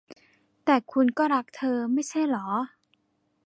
[0.65, 2.45] แต่คุณก็รักเธอ ไม่ใช่เหรอ?